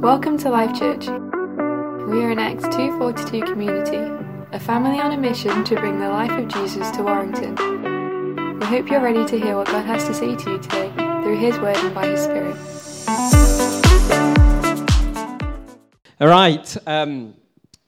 [0.00, 1.08] Welcome to Life Church.
[1.08, 3.96] We are an Acts 242 community,
[4.52, 7.56] a family on a mission to bring the life of Jesus to Warrington.
[8.60, 11.38] We hope you're ready to hear what God has to say to you today through
[11.38, 12.56] His Word and by His Spirit.
[16.20, 17.34] All right, um,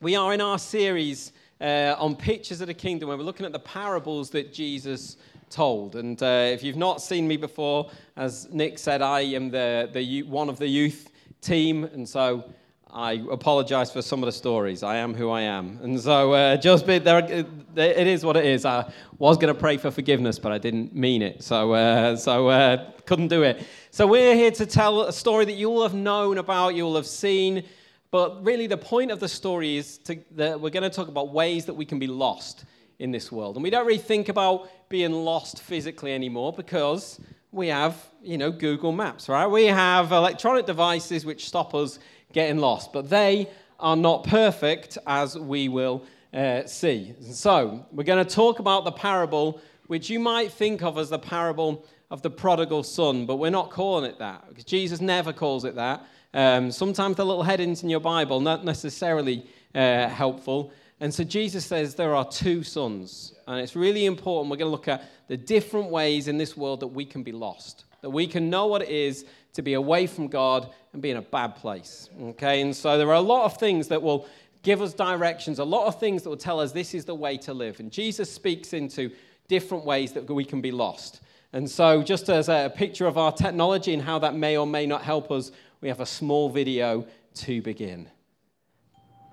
[0.01, 1.31] we are in our series
[1.61, 5.19] uh, on pictures of the kingdom where we're looking at the parables that Jesus
[5.53, 5.97] told.
[5.97, 10.23] And uh, if you've not seen me before, as Nick said, I am the, the
[10.25, 11.11] one of the youth
[11.41, 12.53] team, and so
[12.95, 14.83] I apologize for some of the stories.
[14.83, 15.79] I am who I am.
[15.83, 18.67] And so uh, just be, there, it is what it is.
[18.67, 21.43] I was going to pray for forgiveness, but I didn't mean it.
[21.43, 23.67] So, uh, so uh, couldn't do it.
[23.91, 26.97] So we're here to tell a story that you all have known about, you all
[26.97, 27.65] have seen.
[28.11, 31.33] But really, the point of the story is to, that we're going to talk about
[31.33, 32.67] ways that we can be lost
[33.03, 33.57] in this world.
[33.57, 37.21] And we don't really think about being lost physically anymore because
[37.51, 39.49] we have, you know, Google Maps, right?
[39.49, 41.99] We have electronic devices which stop us
[42.33, 43.49] getting lost, but they
[43.81, 47.13] are not perfect, as we will uh, see.
[47.33, 51.19] So, we're going to talk about the parable, which you might think of as the
[51.19, 55.65] parable of the prodigal son, but we're not calling it that because Jesus never calls
[55.65, 56.07] it that.
[56.33, 60.73] Um, sometimes the little headings in your Bible not necessarily uh, helpful.
[61.03, 63.35] And so Jesus says there are two sons.
[63.49, 64.53] And it's really important.
[64.53, 67.33] We're going to look at the different ways in this world that we can be
[67.33, 71.11] lost, that we can know what it is to be away from God and be
[71.11, 72.09] in a bad place.
[72.23, 72.61] Okay?
[72.61, 74.29] And so there are a lot of things that will
[74.63, 77.37] give us directions, a lot of things that will tell us this is the way
[77.39, 77.81] to live.
[77.81, 79.11] And Jesus speaks into
[79.49, 81.21] different ways that we can be lost.
[81.53, 84.87] And so, just as a picture of our technology and how that may or may
[84.87, 88.09] not help us, we have a small video to begin.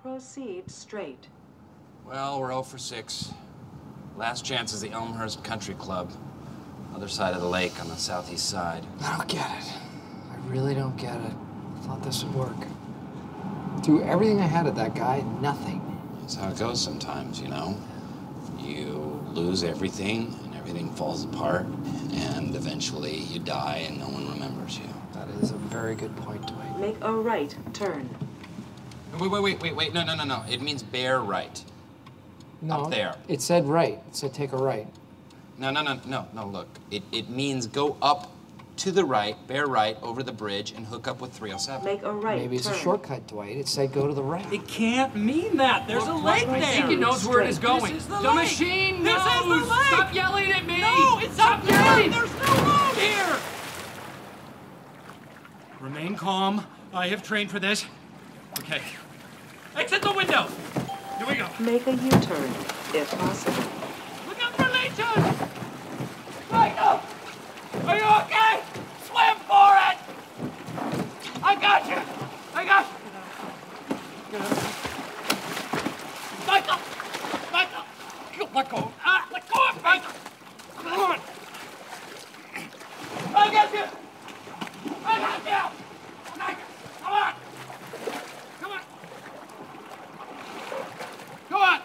[0.01, 1.27] Proceed straight.
[2.09, 3.33] Well, we're 0 for 6.
[4.17, 6.11] Last chance is the Elmhurst Country Club,
[6.95, 8.83] other side of the lake on the southeast side.
[9.03, 9.73] I don't get it.
[10.31, 11.31] I really don't get it.
[11.31, 12.57] I thought this would work.
[13.83, 15.85] Threw everything I had at that guy, nothing.
[16.21, 17.77] That's how it goes sometimes, you know.
[18.57, 21.67] You lose everything, and everything falls apart,
[22.13, 24.89] and eventually you die, and no one remembers you.
[25.13, 26.79] That is a very good point, Dwight.
[26.79, 28.09] Make a right turn.
[29.19, 29.93] Wait, wait, wait, wait, wait.
[29.93, 30.43] No, no, no, no.
[30.49, 31.63] It means bear right.
[32.61, 33.15] No, Up there.
[33.27, 34.01] It said right.
[34.07, 34.87] It said take a right.
[35.57, 36.45] No, no, no, no, no.
[36.47, 38.31] Look, it, it means go up
[38.77, 41.83] to the right, bear right over the bridge, and hook up with 307.
[41.83, 42.75] Make a right Maybe it's turn.
[42.75, 43.57] a shortcut, Dwight.
[43.57, 44.51] It said go to the right.
[44.53, 45.85] It can't mean that.
[45.85, 46.61] There's a lake right there.
[46.61, 46.71] there.
[46.87, 47.93] think it knows where it is going.
[47.93, 48.35] This the, is the lake.
[48.35, 49.65] machine This is the lake.
[49.65, 50.79] Stop yelling at me.
[50.79, 52.11] No, it's Stop not yelling.
[52.11, 53.37] There's no road here.
[55.81, 56.65] Remain calm.
[56.93, 57.85] I have trained for this.
[58.59, 58.81] Okay.
[59.75, 60.47] Exit the window.
[61.19, 61.47] Here we go.
[61.59, 62.49] Make a U-turn,
[62.95, 63.63] if possible.
[64.27, 65.23] Look out for leeches.
[66.49, 66.99] Michael,
[67.87, 68.63] are you okay?
[69.05, 69.97] Swim for it.
[71.43, 71.99] I got you.
[72.55, 72.85] I got
[74.31, 74.39] you.
[76.47, 76.79] Michael!
[77.51, 77.83] Michael!
[78.55, 78.91] Let go.
[79.05, 80.01] Ah, let go of me!
[80.77, 81.19] Come on!
[83.35, 83.83] I got you!
[85.05, 85.63] I got you!
[86.39, 86.65] Michael,
[87.03, 87.33] come on!
[88.61, 88.81] Come on!
[91.49, 91.79] Come on!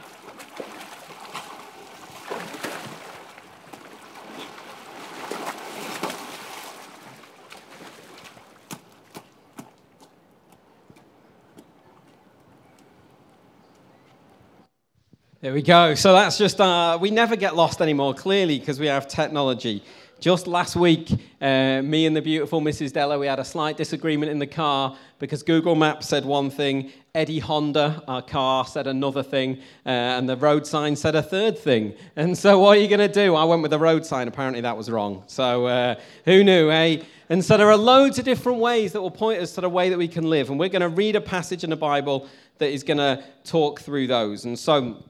[15.41, 15.95] There we go.
[15.95, 19.85] So that's just, uh, we never get lost anymore, clearly, because we have technology.
[20.19, 22.93] Just last week, uh, me and the beautiful Mrs.
[22.93, 26.91] Della, we had a slight disagreement in the car because Google Maps said one thing,
[27.15, 31.57] Eddie Honda, our car, said another thing, uh, and the road sign said a third
[31.57, 31.95] thing.
[32.17, 33.37] And so, what are you going to do?
[33.37, 34.27] I went with the road sign.
[34.27, 35.23] Apparently, that was wrong.
[35.29, 35.95] So, uh,
[36.25, 37.03] who knew, eh?
[37.29, 39.89] And so, there are loads of different ways that will point us to the way
[39.89, 40.51] that we can live.
[40.51, 42.29] And we're going to read a passage in the Bible
[42.59, 44.47] that is going to talk through those.
[44.47, 45.05] And so,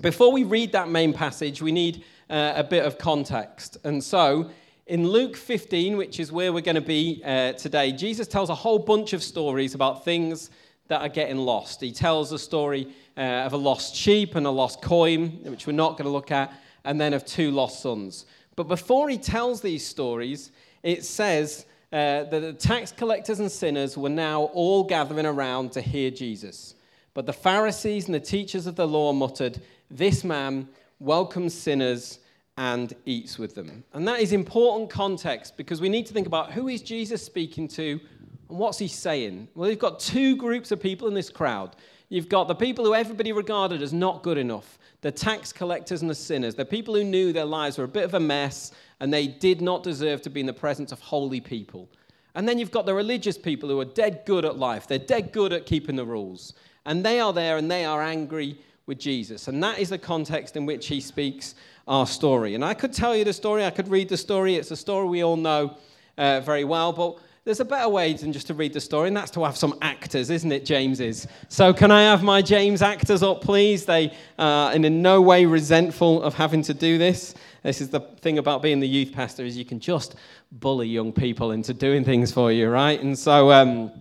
[0.00, 3.78] before we read that main passage, we need uh, a bit of context.
[3.84, 4.50] And so,
[4.86, 8.54] in Luke 15, which is where we're going to be uh, today, Jesus tells a
[8.54, 10.50] whole bunch of stories about things
[10.86, 11.80] that are getting lost.
[11.80, 15.72] He tells a story uh, of a lost sheep and a lost coin, which we're
[15.72, 16.52] not going to look at,
[16.84, 18.24] and then of two lost sons.
[18.56, 20.52] But before he tells these stories,
[20.82, 25.80] it says uh, that the tax collectors and sinners were now all gathering around to
[25.80, 26.74] hear Jesus.
[27.14, 30.68] But the Pharisees and the teachers of the law muttered, This man
[31.00, 32.18] welcomes sinners
[32.56, 33.84] and eats with them.
[33.94, 37.68] And that is important context because we need to think about who is Jesus speaking
[37.68, 38.00] to
[38.48, 39.48] and what's he saying?
[39.54, 41.76] Well, you've got two groups of people in this crowd.
[42.08, 46.10] you've got the people who everybody regarded as not good enough, the tax collectors and
[46.10, 49.12] the sinners, the people who knew their lives were a bit of a mess and
[49.12, 51.88] they did not deserve to be in the presence of holy people.
[52.34, 55.32] And then you've got the religious people who are dead good at life, they're dead
[55.32, 56.54] good at keeping the rules.
[56.86, 58.58] And they are there and they are angry
[58.88, 59.46] with Jesus.
[59.46, 61.54] And that is the context in which he speaks
[61.86, 62.56] our story.
[62.56, 64.56] And I could tell you the story, I could read the story.
[64.56, 65.76] It's a story we all know
[66.16, 69.16] uh, very well, but there's a better way than just to read the story, and
[69.16, 71.26] that's to have some actors, isn't it, James is?
[71.48, 73.86] So, can I have my James actors up, please?
[73.86, 77.34] They are in no way resentful of having to do this.
[77.62, 80.16] This is the thing about being the youth pastor is you can just
[80.52, 83.00] bully young people into doing things for you, right?
[83.00, 83.92] And so, um,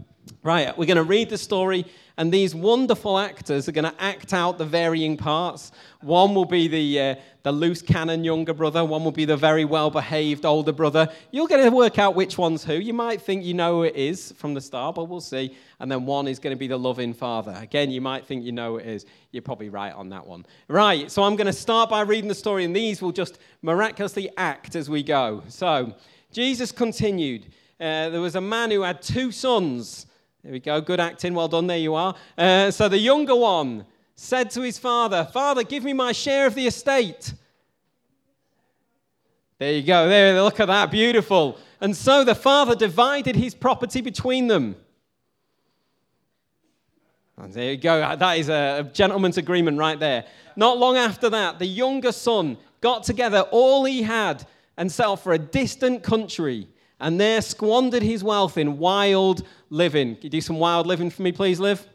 [0.44, 1.86] right, we're going to read the story
[2.18, 5.72] and these wonderful actors are going to act out the varying parts.
[6.02, 9.66] One will be the, uh, the loose cannon younger brother, one will be the very
[9.66, 11.10] well behaved older brother.
[11.32, 12.74] You'll get to work out which one's who.
[12.74, 15.56] You might think you know who it is from the start, but we'll see.
[15.80, 17.56] And then one is going to be the loving father.
[17.62, 19.06] Again, you might think you know who it is.
[19.32, 20.46] You're probably right on that one.
[20.68, 24.30] Right, so I'm going to start by reading the story, and these will just miraculously
[24.38, 25.44] act as we go.
[25.50, 25.94] So,
[26.32, 27.46] Jesus continued.
[27.80, 30.08] Uh, there was a man who had two sons.
[30.44, 30.80] There we go.
[30.80, 31.34] Good acting.
[31.34, 31.68] Well done.
[31.68, 32.16] There you are.
[32.38, 33.86] Uh, so the younger one
[34.16, 37.34] said to his father, Father, give me my share of the estate.
[39.60, 40.08] There you go.
[40.08, 40.92] There, look at that.
[40.92, 41.58] Beautiful.
[41.82, 44.76] And so the father divided his property between them.
[47.38, 48.16] And there you go.
[48.16, 50.26] That is a gentleman's agreement right there.
[50.56, 54.46] Not long after that, the younger son got together all he had
[54.78, 56.68] and set off for a distant country
[57.00, 60.16] and there squandered his wealth in wild living.
[60.16, 61.86] Can you do some wild living for me, please, Liv?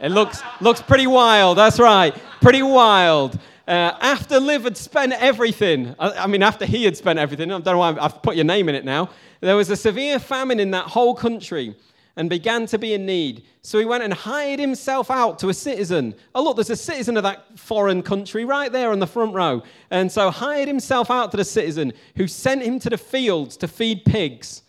[0.00, 2.16] It looks, looks pretty wild, that's right.
[2.40, 3.38] Pretty wild.
[3.68, 7.58] Uh, after Liv had spent everything, I, I, mean, after he had spent everything, I
[7.58, 9.10] don't know why I've put your name in it now,
[9.40, 11.76] there was a severe famine in that whole country
[12.16, 13.44] and began to be in need.
[13.62, 16.14] So he went and hired himself out to a citizen.
[16.34, 19.62] Oh, look, there's a citizen of that foreign country right there on the front row.
[19.90, 23.68] And so hired himself out to the citizen who sent him to the fields to
[23.68, 24.62] feed pigs.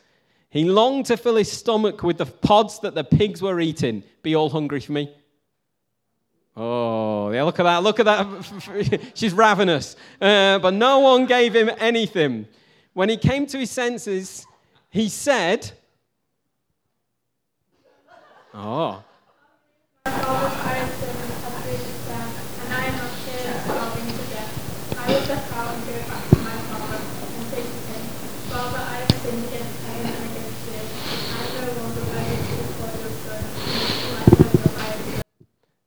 [0.49, 4.03] He longed to fill his stomach with the pods that the pigs were eating.
[4.21, 5.13] Be all hungry for me.
[6.55, 7.81] Oh, yeah, look at that.
[7.81, 9.11] Look at that.
[9.13, 9.95] She's ravenous.
[10.19, 12.47] Uh, but no one gave him anything.
[12.93, 14.45] When he came to his senses,
[14.89, 15.71] he said,
[18.53, 19.01] Oh.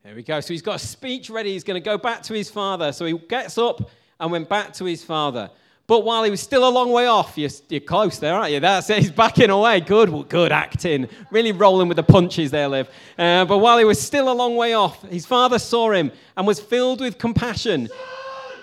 [0.02, 0.40] There we go.
[0.40, 1.52] So he's got a speech ready.
[1.52, 2.92] He's going to go back to his father.
[2.92, 5.50] So he gets up and went back to his father.
[5.86, 8.60] But while he was still a long way off, you're, you're close there, aren't you?
[8.60, 9.00] That's it.
[9.00, 9.80] He's backing away.
[9.80, 11.08] Good, good acting.
[11.30, 12.88] Really rolling with the punches there, Liv.
[13.18, 16.46] Uh, but while he was still a long way off, his father saw him and
[16.46, 17.88] was filled with compassion.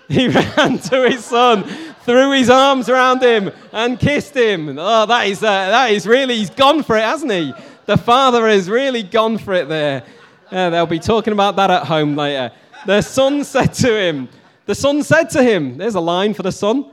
[0.09, 1.63] He ran to his son,
[2.03, 4.77] threw his arms around him, and kissed him.
[4.77, 7.53] Oh, that is, uh, that is really, he's gone for it, hasn't he?
[7.85, 10.03] The father has really gone for it there.
[10.51, 12.51] Uh, they'll be talking about that at home later.
[12.85, 14.27] The son said to him,
[14.65, 16.91] the son said to him, there's a line for the son.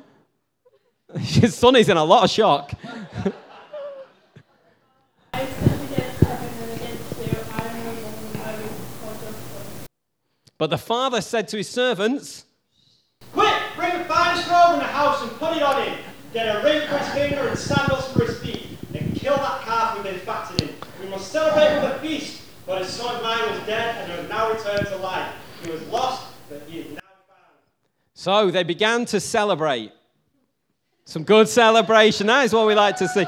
[1.16, 2.72] His son is in a lot of shock.
[10.58, 12.44] but the father said to his servants,
[13.32, 15.99] Quick, bring the finest robe in the house and put it on him.
[16.34, 18.66] Get a ring for his finger and sandals for his feet.
[18.92, 20.75] And kill that calf we've been fattening.
[21.00, 22.42] We must celebrate with a feast.
[22.66, 25.32] For his son of mine was dead and has now returned to life.
[25.64, 27.56] He was lost, but he is now found.
[28.12, 29.92] So they began to celebrate.
[31.08, 32.26] Some good celebration.
[32.26, 33.24] That is what we like to see.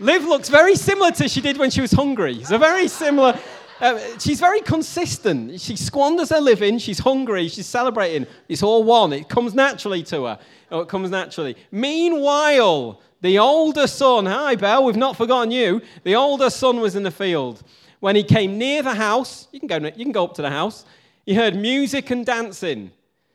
[0.00, 2.42] Liv looks very similar to she did when she was hungry.
[2.50, 3.38] A very similar.
[3.80, 5.60] Uh, she's very consistent.
[5.60, 6.78] She squanders her living.
[6.78, 7.46] She's hungry.
[7.46, 8.26] She's celebrating.
[8.48, 9.12] It's all one.
[9.12, 10.38] It comes naturally to her.
[10.72, 11.56] Oh, it comes naturally.
[11.70, 15.82] Meanwhile, the older son, hi, Belle, we've not forgotten you.
[16.02, 17.62] The older son was in the field.
[18.00, 20.50] When he came near the house, you can go, you can go up to the
[20.50, 20.84] house,
[21.24, 22.90] he heard music and dancing.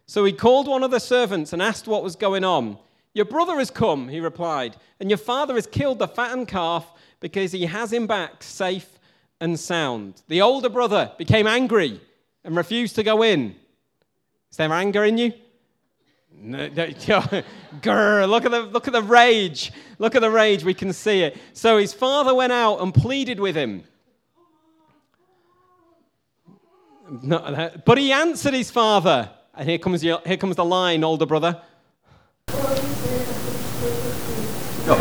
[0.06, 2.78] So he called one of the servants and asked what was going on.
[3.16, 6.86] Your brother has come, he replied, and your father has killed the fattened calf
[7.22, 9.00] because he has him back safe
[9.40, 10.22] and sound.
[10.28, 12.02] The older brother became angry
[12.44, 13.56] and refused to go in.
[14.52, 15.32] Is there anger in you?
[16.38, 16.88] No, no,
[17.82, 19.72] grr, look at the look at the rage.
[19.98, 20.66] Look at the rage.
[20.66, 21.38] We can see it.
[21.54, 23.86] So his father went out and pleaded with him.
[27.24, 29.30] But he answered his father.
[29.54, 31.62] And here comes, your, here comes the line, older brother.
[34.86, 34.92] So,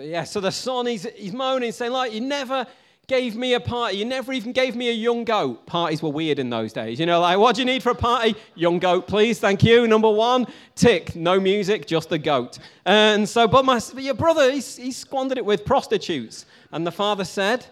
[0.00, 2.66] yeah, so the son, he's, he's moaning, saying, like, you never
[3.06, 3.98] gave me a party.
[3.98, 5.66] You never even gave me a young goat.
[5.66, 6.98] Parties were weird in those days.
[6.98, 8.36] You know, like, what do you need for a party?
[8.54, 9.38] Young goat, please.
[9.38, 9.86] Thank you.
[9.86, 11.14] Number one, tick.
[11.14, 12.58] No music, just the goat.
[12.86, 16.46] And so, but my, your brother, he's he squandered it with prostitutes.
[16.72, 17.66] And the father said,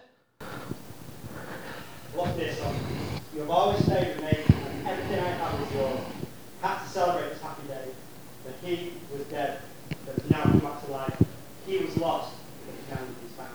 [2.13, 2.75] What's this on?
[3.33, 5.99] You have always stayed with me, and everything I have is yours.
[6.61, 7.85] Had to celebrate this happy day.
[8.45, 9.59] That he was dead,
[10.05, 11.23] but has now come back to life.
[11.65, 12.33] He was lost,
[12.65, 13.49] but he found he's found.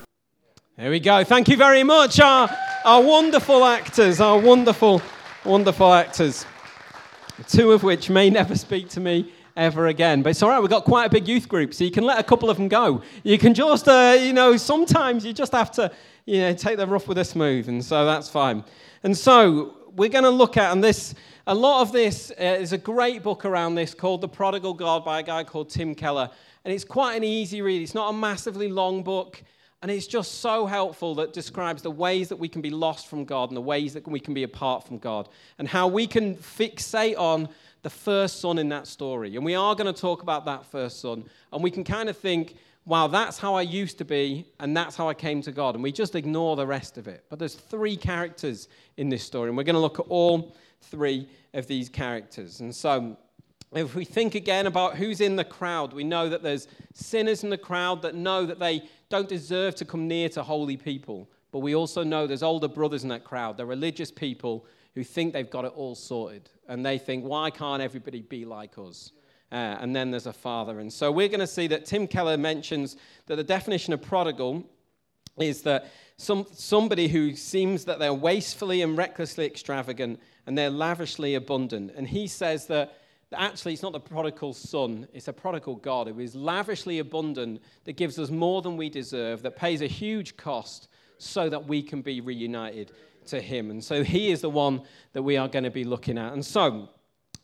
[0.78, 1.24] There we go.
[1.24, 2.48] Thank you very much, our,
[2.86, 5.02] our wonderful actors, our wonderful,
[5.44, 6.46] wonderful actors.
[7.48, 10.22] Two of which may never speak to me ever again.
[10.22, 12.18] But it's all right, we've got quite a big youth group, so you can let
[12.18, 13.02] a couple of them go.
[13.22, 15.90] You can just, uh, you know, sometimes you just have to,
[16.26, 18.64] you know, take the rough with the smooth, and so that's fine.
[19.02, 21.14] And so we're going to look at, and this,
[21.46, 25.04] a lot of this uh, is a great book around this called The Prodigal God
[25.04, 26.30] by a guy called Tim Keller.
[26.64, 29.42] And it's quite an easy read, it's not a massively long book.
[29.82, 33.26] And it's just so helpful that describes the ways that we can be lost from
[33.26, 36.36] God and the ways that we can be apart from God and how we can
[36.36, 37.50] fixate on
[37.84, 39.36] the first son in that story.
[39.36, 41.24] And we are going to talk about that first son.
[41.52, 44.96] And we can kind of think, wow, that's how I used to be, and that's
[44.96, 45.74] how I came to God.
[45.74, 47.24] And we just ignore the rest of it.
[47.28, 51.28] But there's three characters in this story, and we're going to look at all three
[51.52, 52.60] of these characters.
[52.60, 53.18] And so,
[53.72, 57.50] if we think again about who's in the crowd, we know that there's sinners in
[57.50, 61.28] the crowd that know that they don't deserve to come near to holy people.
[61.54, 65.32] But we also know there's older brothers in that crowd, they're religious people who think
[65.32, 66.50] they've got it all sorted.
[66.66, 69.12] And they think, why can't everybody be like us?
[69.52, 70.80] Uh, and then there's a father.
[70.80, 72.96] And so we're going to see that Tim Keller mentions
[73.26, 74.64] that the definition of prodigal
[75.38, 80.18] is that some, somebody who seems that they're wastefully and recklessly extravagant
[80.48, 81.92] and they're lavishly abundant.
[81.94, 82.98] And he says that
[83.32, 87.92] actually it's not the prodigal son, it's a prodigal God who is lavishly abundant, that
[87.92, 92.02] gives us more than we deserve, that pays a huge cost so that we can
[92.02, 92.92] be reunited
[93.26, 93.70] to him.
[93.70, 96.32] And so he is the one that we are going to be looking at.
[96.32, 96.88] And so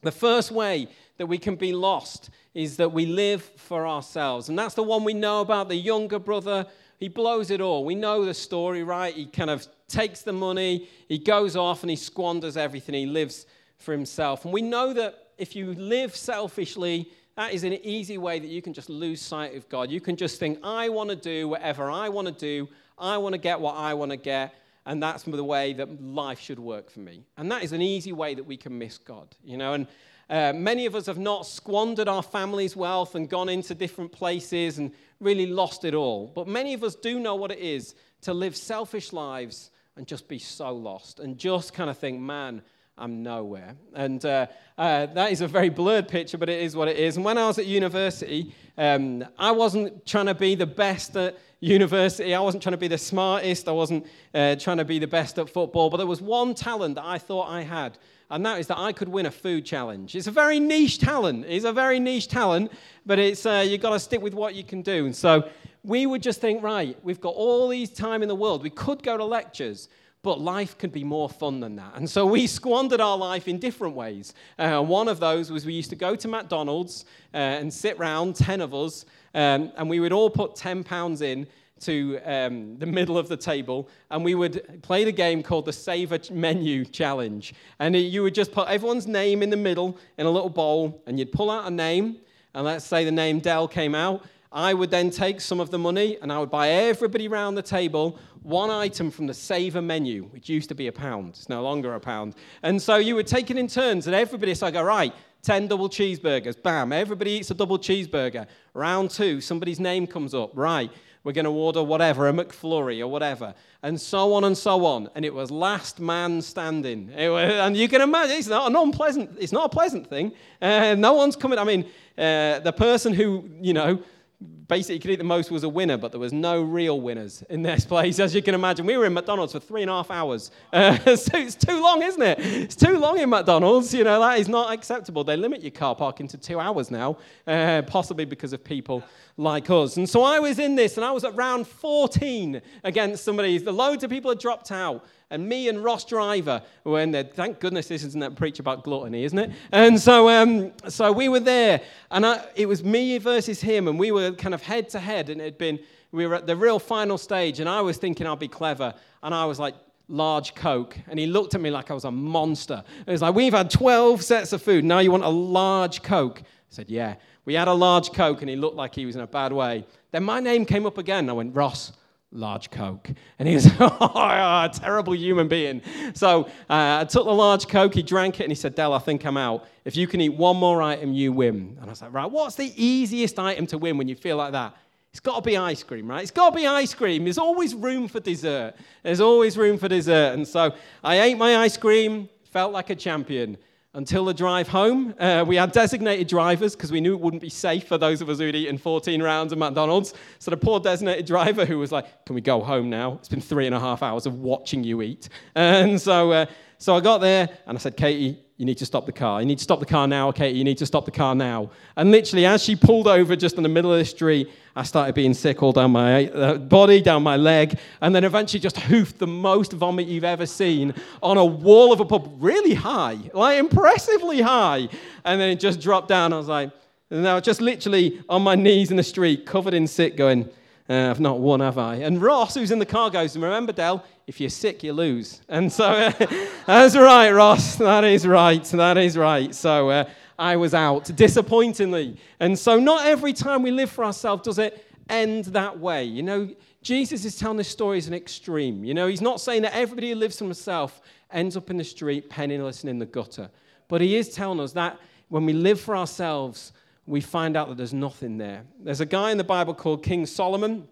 [0.03, 4.49] the first way that we can be lost is that we live for ourselves.
[4.49, 6.67] And that's the one we know about the younger brother.
[6.99, 7.85] He blows it all.
[7.85, 9.15] We know the story, right?
[9.15, 12.95] He kind of takes the money, he goes off and he squanders everything.
[12.95, 13.45] He lives
[13.79, 14.45] for himself.
[14.45, 18.63] And we know that if you live selfishly, that is an easy way that you
[18.63, 19.91] can just lose sight of God.
[19.91, 22.69] You can just think, I want to do whatever I want to do,
[23.01, 24.55] I want to get what I want to get,
[24.87, 27.25] and that's the way that life should work for me.
[27.37, 29.75] And that is an easy way that we can miss God, you know.
[29.75, 29.87] And
[30.29, 34.79] uh, many of us have not squandered our family's wealth and gone into different places
[34.79, 36.31] and really lost it all.
[36.35, 40.29] But many of us do know what it is to live selfish lives and just
[40.29, 42.63] be so lost and just kind of think, man,
[42.99, 43.77] I'm nowhere.
[43.95, 47.17] And uh, uh, that is a very blurred picture, but it is what it is.
[47.17, 51.39] And when I was at university, um, I wasn't trying to be the best at
[51.61, 52.35] university.
[52.35, 53.69] I wasn't trying to be the smartest.
[53.69, 55.89] I wasn't uh, trying to be the best at football.
[55.91, 57.99] But there was one talent that I thought I had,
[58.31, 60.15] and that is that I could win a food challenge.
[60.15, 61.47] It's a very niche talent.
[61.49, 62.71] It's a very niche talent,
[63.07, 65.07] but it's uh, you've got to stick with what you can do.
[65.07, 65.49] And so
[65.83, 68.63] we would just think, right, we've got all these time in the world.
[68.63, 69.89] We could go to lectures.
[70.23, 71.93] But life could be more fun than that.
[71.95, 74.35] And so we squandered our life in different ways.
[74.59, 78.37] Uh, one of those was we used to go to McDonald's uh, and sit round,
[78.37, 81.47] 10 of us, um, and we would all put 10 pounds in
[81.81, 85.73] to um, the middle of the table, and we would play the game called the
[85.73, 87.55] Saver Menu Challenge.
[87.79, 91.19] And you would just put everyone's name in the middle in a little bowl, and
[91.19, 92.19] you'd pull out a name,
[92.55, 94.25] and let's say the name Dell came out.
[94.53, 97.63] I would then take some of the money and I would buy everybody around the
[97.63, 101.31] table one item from the Saver menu, which used to be a pound.
[101.31, 102.35] It's no longer a pound.
[102.63, 105.69] And so you would take it in turns, and everybody, so I go, right, 10
[105.69, 108.47] double cheeseburgers, bam, everybody eats a double cheeseburger.
[108.75, 110.91] Round two, somebody's name comes up, right,
[111.23, 115.11] we're going to order whatever, a McFlurry or whatever, and so on and so on.
[115.15, 117.09] And it was last man standing.
[117.09, 120.33] Was, and you can imagine, it's not an unpleasant, it's not a pleasant thing.
[120.63, 121.85] Uh, no one's coming, I mean,
[122.17, 124.03] uh, the person who, you know,
[124.41, 127.61] basically could eat the most was a winner, but there was no real winners in
[127.61, 128.87] this place, as you can imagine.
[128.87, 130.51] We were in McDonald's for three and a half hours.
[130.73, 132.39] Uh, so it's too long, isn't it?
[132.39, 133.93] It's too long in McDonald's.
[133.93, 135.25] You know, that is not acceptable.
[135.25, 139.03] They limit your car parking to two hours now, uh, possibly because of people
[139.37, 139.97] like us.
[139.97, 143.59] And so I was in this, and I was at round 14 against somebody.
[143.59, 147.25] The loads of people had dropped out and me and Ross Driver were in there.
[147.25, 149.51] Thank goodness this isn't that preach about gluttony, isn't it?
[149.73, 153.99] And so, um, so we were there, and I, it was me versus him, and
[153.99, 155.79] we were kind of head to head, and it had been
[156.13, 159.35] we were at the real final stage, and I was thinking I'd be clever, and
[159.35, 159.75] I was like,
[160.09, 160.99] large Coke.
[161.09, 162.83] And he looked at me like I was a monster.
[163.07, 164.85] It was like, We've had 12 sets of food.
[164.85, 166.41] Now you want a large Coke.
[166.43, 167.15] I said, Yeah.
[167.45, 169.87] We had a large Coke, and he looked like he was in a bad way.
[170.13, 171.31] Then my name came up again.
[171.31, 171.93] I went, Ross,
[172.33, 173.11] large Coke.
[173.39, 175.83] And he was, oh, a terrible human being.
[176.15, 178.99] So uh, I took the large Coke, he drank it, and he said, Dell, I
[178.99, 179.67] think I'm out.
[179.85, 181.77] If you can eat one more item, you win.
[181.81, 184.53] And I was like, Right, what's the easiest item to win when you feel like
[184.53, 184.75] that?
[185.11, 186.23] It's got to be ice cream, right?
[186.23, 187.25] It's got to be ice cream.
[187.25, 188.75] There's always room for dessert.
[189.03, 190.35] There's always room for dessert.
[190.35, 190.73] And so
[191.03, 193.59] I ate my ice cream, felt like a champion
[193.95, 195.15] until the drive home.
[195.19, 198.29] Uh, we had designated drivers because we knew it wouldn't be safe for those of
[198.29, 200.15] us who'd eaten 14 rounds of McDonald's.
[200.39, 203.15] So the poor designated driver who was like, Can we go home now?
[203.15, 205.29] It's been three and a half hours of watching you eat.
[205.55, 206.47] And so, uh,
[206.79, 209.41] so I got there and I said, Katie, you need to stop the car.
[209.41, 210.59] You need to stop the car now, Katie.
[210.59, 211.71] You need to stop the car now.
[211.97, 215.15] And literally, as she pulled over just in the middle of the street, I started
[215.15, 219.19] being sick all down my uh, body, down my leg, and then eventually just hoofed
[219.19, 223.59] the most vomit you've ever seen on a wall of a pub, really high, like
[223.59, 224.91] impressively high.
[225.25, 226.35] And then it just dropped down.
[226.35, 226.71] I was like,
[227.09, 230.47] and I was just literally on my knees in the street, covered in sick, going,
[230.91, 231.97] uh, I've not won, have I?
[231.97, 235.41] And Ross, who's in the car, goes, Remember, Dell, if you're sick, you lose.
[235.49, 236.13] And so uh,
[236.67, 237.77] that's right, Ross.
[237.77, 238.65] That is right.
[238.65, 239.55] That is right.
[239.55, 240.05] So uh,
[240.37, 242.17] I was out, disappointingly.
[242.41, 246.03] And so not every time we live for ourselves does it end that way.
[246.03, 246.51] You know,
[246.83, 248.85] Jesus is telling this story as an extreme.
[248.85, 251.85] You know, he's not saying that everybody who lives for himself ends up in the
[251.85, 253.49] street, penniless and in the gutter.
[253.87, 256.73] But he is telling us that when we live for ourselves,
[257.11, 258.63] we find out that there's nothing there.
[258.79, 260.87] There's a guy in the Bible called King Solomon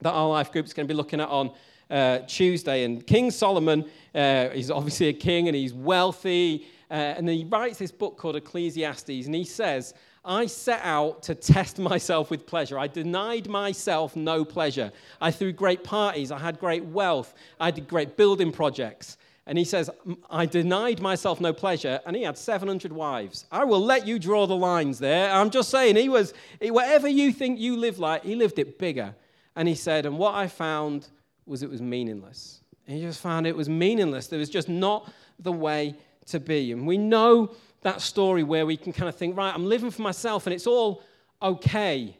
[0.00, 1.50] that our life group is going to be looking at on
[1.90, 2.84] uh, Tuesday.
[2.84, 3.84] And King Solomon,
[4.14, 6.66] uh, he's obviously a king and he's wealthy.
[6.90, 9.26] Uh, and he writes this book called Ecclesiastes.
[9.26, 9.92] And he says,
[10.24, 12.78] I set out to test myself with pleasure.
[12.78, 14.90] I denied myself no pleasure.
[15.20, 16.32] I threw great parties.
[16.32, 17.34] I had great wealth.
[17.60, 19.18] I did great building projects.
[19.48, 19.88] And he says,
[20.28, 23.46] I denied myself no pleasure, and he had 700 wives.
[23.50, 25.32] I will let you draw the lines there.
[25.32, 29.14] I'm just saying, he was, whatever you think you live like, he lived it bigger.
[29.56, 31.08] And he said, and what I found
[31.46, 32.60] was it was meaningless.
[32.86, 34.26] He just found it was meaningless.
[34.26, 36.72] There was just not the way to be.
[36.72, 40.02] And we know that story where we can kind of think, right, I'm living for
[40.02, 41.02] myself and it's all
[41.40, 42.18] okay,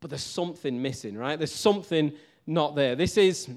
[0.00, 1.38] but there's something missing, right?
[1.38, 2.12] There's something
[2.46, 2.96] not there.
[2.96, 3.48] This is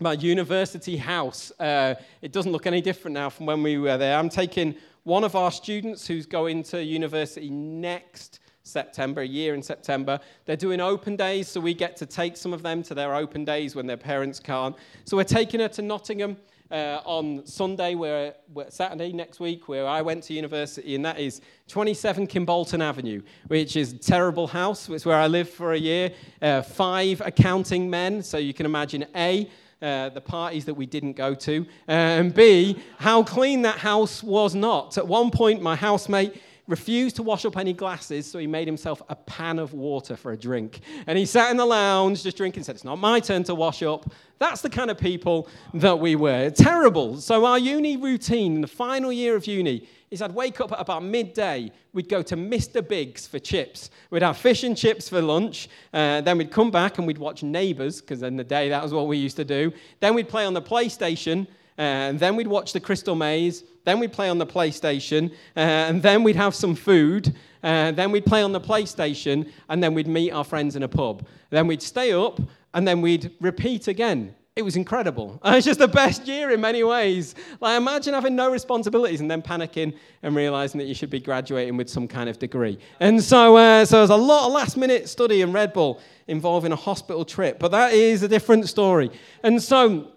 [0.00, 1.52] my university house.
[1.58, 4.16] Uh, it doesn't look any different now from when we were there.
[4.16, 9.62] I'm taking one of our students who's going to university next September, a year in
[9.62, 10.20] September.
[10.44, 13.44] They're doing open days, so we get to take some of them to their open
[13.44, 14.76] days when their parents can't.
[15.04, 16.36] So we're taking her to Nottingham.
[16.70, 21.18] Uh, on Sunday, where, where, Saturday next week, where I went to university, and that
[21.18, 24.86] is 27 Kimbolton Avenue, which is a terrible house.
[24.90, 26.12] It's where I lived for a year.
[26.42, 29.48] Uh, five accounting men, so you can imagine A,
[29.80, 34.54] uh, the parties that we didn't go to, and B, how clean that house was
[34.54, 34.98] not.
[34.98, 39.02] At one point, my housemate refused to wash up any glasses, so he made himself
[39.08, 40.80] a pan of water for a drink.
[41.06, 43.82] And he sat in the lounge just drinking, said, It's not my turn to wash
[43.82, 44.12] up.
[44.38, 46.50] That's the kind of people that we were.
[46.50, 47.16] Terrible.
[47.20, 50.80] So, our uni routine in the final year of uni is I'd wake up at
[50.80, 52.86] about midday, we'd go to Mr.
[52.86, 53.90] Biggs for chips.
[54.10, 55.68] We'd have fish and chips for lunch.
[55.92, 58.92] Uh, then we'd come back and we'd watch Neighbours, because in the day that was
[58.92, 59.72] what we used to do.
[60.00, 61.46] Then we'd play on the PlayStation.
[61.78, 63.62] Uh, and then we'd watch the Crystal Maze.
[63.84, 65.30] Then we'd play on the PlayStation.
[65.56, 67.34] Uh, and then we'd have some food.
[67.62, 69.50] Uh, then we'd play on the PlayStation.
[69.68, 71.26] And then we'd meet our friends in a pub.
[71.50, 72.40] Then we'd stay up.
[72.74, 74.34] And then we'd repeat again.
[74.58, 75.40] It was incredible.
[75.44, 77.36] It's just the best year in many ways.
[77.60, 81.76] Like, imagine having no responsibilities and then panicking and realizing that you should be graduating
[81.76, 82.76] with some kind of degree.
[82.98, 86.72] And so, uh, so there's a lot of last minute study in Red Bull involving
[86.72, 89.12] a hospital trip, but that is a different story.
[89.44, 90.08] And so,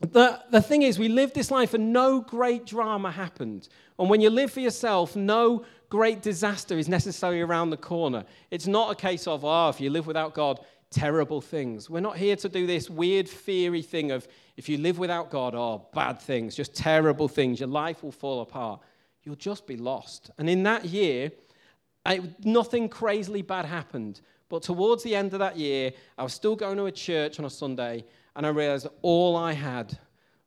[0.00, 3.68] the, the thing is, we live this life and no great drama happened.
[3.98, 8.24] And when you live for yourself, no great disaster is necessarily around the corner.
[8.50, 11.88] It's not a case of, oh, if you live without God, terrible things.
[11.88, 15.54] We're not here to do this weird, fiery thing of if you live without God,
[15.54, 17.60] oh, bad things, just terrible things.
[17.60, 18.80] Your life will fall apart.
[19.24, 20.30] You'll just be lost.
[20.38, 21.32] And in that year,
[22.04, 24.20] I, nothing crazily bad happened.
[24.54, 27.44] But towards the end of that year, I was still going to a church on
[27.44, 28.04] a Sunday,
[28.36, 29.98] and I realized all I had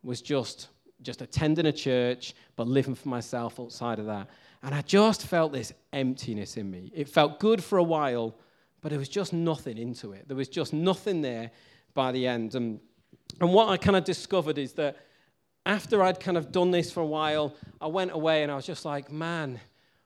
[0.01, 0.69] was just,
[1.01, 4.29] just attending a church, but living for myself outside of that.
[4.63, 6.89] And I just felt this emptiness in me.
[6.95, 8.33] It felt good for a while,
[8.79, 10.25] but there was just nothing into it.
[10.25, 11.51] There was just nothing there
[11.93, 12.55] by the end.
[12.55, 12.79] And,
[13.41, 14.95] and what I kind of discovered is that
[15.65, 18.65] after I'd kind of done this for a while, I went away and I was
[18.65, 19.59] just like, man,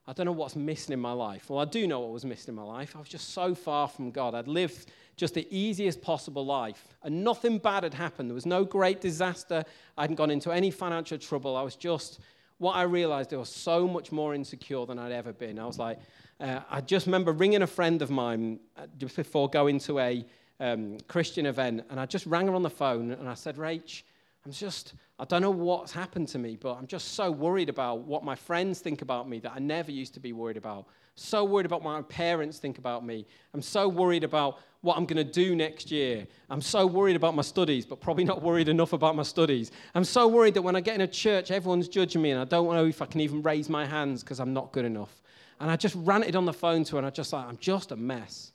[0.07, 1.49] I don't know what's missing in my life.
[1.49, 2.95] Well, I do know what was missing in my life.
[2.95, 4.33] I was just so far from God.
[4.33, 8.29] I'd lived just the easiest possible life, and nothing bad had happened.
[8.29, 9.63] There was no great disaster.
[9.97, 11.55] I hadn't gone into any financial trouble.
[11.55, 12.19] I was just
[12.57, 15.57] what I realized, I was so much more insecure than I'd ever been.
[15.57, 15.97] I was like,
[16.39, 20.23] uh, I just remember ringing a friend of mine uh, just before going to a
[20.59, 24.03] um, Christian event, and I just rang her on the phone and I said, Rach,
[24.45, 27.99] I'm just, I don't know what's happened to me, but I'm just so worried about
[27.99, 30.87] what my friends think about me that I never used to be worried about.
[31.13, 33.27] So worried about what my parents think about me.
[33.53, 36.25] I'm so worried about what I'm going to do next year.
[36.49, 39.71] I'm so worried about my studies, but probably not worried enough about my studies.
[39.93, 42.45] I'm so worried that when I get in a church, everyone's judging me, and I
[42.45, 45.21] don't know if I can even raise my hands because I'm not good enough.
[45.59, 47.91] And I just ranted on the phone to her, and I just like, I'm just
[47.91, 48.50] a mess.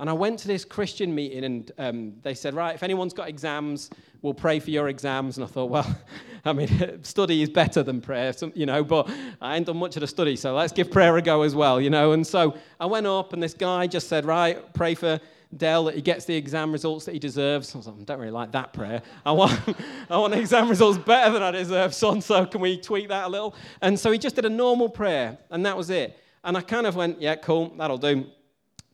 [0.00, 3.28] And I went to this Christian meeting, and um, they said, Right, if anyone's got
[3.28, 3.90] exams,
[4.22, 5.38] we'll pray for your exams.
[5.38, 5.98] And I thought, Well,
[6.44, 10.00] I mean, study is better than prayer, you know, but I ain't done much of
[10.00, 12.12] the study, so let's give prayer a go as well, you know.
[12.12, 15.18] And so I went up, and this guy just said, Right, pray for
[15.56, 17.74] Dell that he gets the exam results that he deserves.
[17.74, 19.02] I like, I don't really like that prayer.
[19.24, 19.58] I want,
[20.10, 23.28] I want exam results better than I deserve, son, so can we tweak that a
[23.28, 23.54] little?
[23.80, 26.16] And so he just did a normal prayer, and that was it.
[26.44, 28.26] And I kind of went, yeah, cool, that'll do.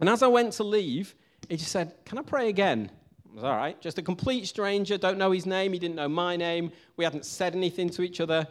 [0.04, 1.14] And as I went to leave,
[1.48, 2.90] he just said, Can I pray again?
[3.26, 3.80] I was all right.
[3.80, 7.24] Just a complete stranger, don't know his name, he didn't know my name, we hadn't
[7.24, 8.46] said anything to each other.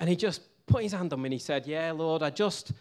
[0.00, 2.72] And he just put his hand on me and he said, Yeah, Lord, I just.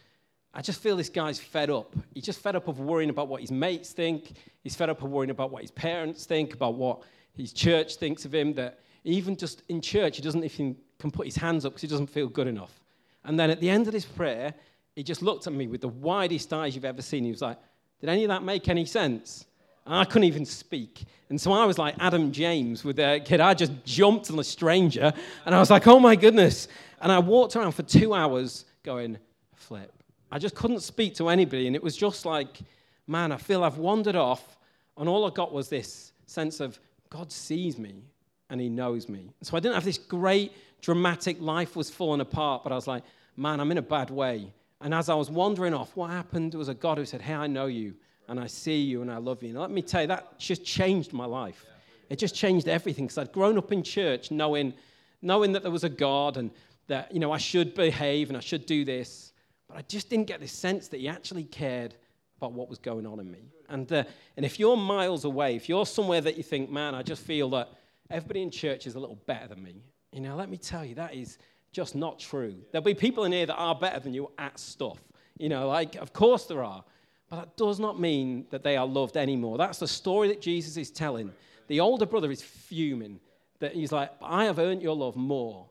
[0.51, 1.95] I just feel this guy's fed up.
[2.15, 4.33] He's just fed up of worrying about what his mates think.
[4.63, 7.03] He's fed up of worrying about what his parents think, about what
[7.33, 8.53] his church thinks of him.
[8.55, 11.87] That even just in church, he doesn't even can put his hands up because he
[11.87, 12.81] doesn't feel good enough.
[13.25, 14.55] And then at the end of this prayer,
[14.95, 17.23] he just looked at me with the widest eyes you've ever seen.
[17.23, 17.59] He was like,
[17.99, 19.45] Did any of that make any sense?
[19.85, 21.05] And I couldn't even speak.
[21.29, 23.39] And so I was like Adam James with a kid.
[23.39, 25.11] I just jumped on a stranger
[25.45, 26.67] and I was like, Oh my goodness.
[27.01, 29.17] And I walked around for two hours going,
[29.55, 29.91] Flip.
[30.31, 31.67] I just couldn't speak to anybody.
[31.67, 32.59] And it was just like,
[33.07, 34.57] Man, I feel I've wandered off.
[34.97, 36.79] And all I got was this sense of
[37.09, 38.03] God sees me
[38.49, 39.31] and he knows me.
[39.41, 43.03] So I didn't have this great dramatic life was falling apart, but I was like,
[43.35, 44.53] Man, I'm in a bad way.
[44.81, 47.47] And as I was wandering off, what happened was a God who said, Hey, I
[47.47, 47.95] know you,
[48.27, 49.49] and I see you, and I love you.
[49.49, 51.65] And let me tell you, that just changed my life.
[52.09, 54.73] It just changed everything because I'd grown up in church knowing,
[55.21, 56.51] knowing that there was a God and
[56.87, 59.33] that, you know, I should behave and I should do this.
[59.67, 61.95] But I just didn't get this sense that He actually cared
[62.37, 63.49] about what was going on in me.
[63.69, 64.03] And, uh,
[64.37, 67.49] and if you're miles away, if you're somewhere that you think, man, I just feel
[67.49, 67.69] that
[68.09, 69.81] everybody in church is a little better than me,
[70.13, 71.37] you know, let me tell you, that is
[71.71, 72.55] just not true.
[72.71, 74.99] There'll be people in here that are better than you at stuff.
[75.37, 76.83] You know, like, of course there are.
[77.29, 79.57] But that does not mean that they are loved anymore.
[79.57, 81.31] That's the story that Jesus is telling.
[81.67, 83.19] The older brother is fuming
[83.59, 85.67] that he's like, I have earned your love more.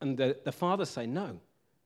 [0.00, 1.40] And the, the father's saying, No,